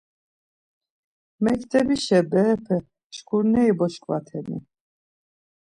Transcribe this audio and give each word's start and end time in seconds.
Mektebişa 1.43 2.19
berepe 2.31 2.77
şkurneri 3.15 3.73
boşkvateni? 3.79 4.57